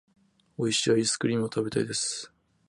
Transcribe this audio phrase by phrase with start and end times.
[0.57, 2.33] 美味しいアイスクリームを食べたいです。